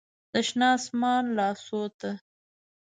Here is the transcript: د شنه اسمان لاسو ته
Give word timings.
د 0.31 0.33
شنه 0.47 0.67
اسمان 0.77 1.23
لاسو 1.37 1.81
ته 1.99 2.11